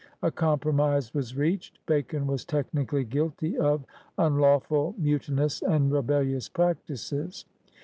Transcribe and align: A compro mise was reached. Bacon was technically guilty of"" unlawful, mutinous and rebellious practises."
A 0.23 0.31
compro 0.31 0.73
mise 0.73 1.13
was 1.13 1.37
reached. 1.37 1.77
Bacon 1.85 2.25
was 2.25 2.43
technically 2.43 3.03
guilty 3.03 3.55
of"" 3.55 3.85
unlawful, 4.17 4.95
mutinous 4.97 5.61
and 5.61 5.91
rebellious 5.91 6.49
practises." 6.49 7.45